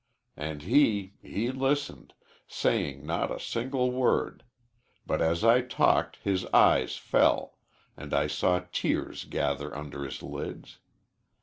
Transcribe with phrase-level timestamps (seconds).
[0.35, 2.15] "And he he listened,
[2.47, 4.43] saying not a single word;
[5.05, 7.59] but as I talked his eyes fell,
[7.95, 10.79] and I saw tears gather under his lids.